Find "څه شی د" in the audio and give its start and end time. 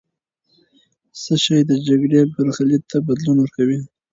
1.21-1.71